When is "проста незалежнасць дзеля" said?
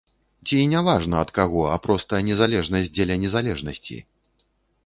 1.85-3.19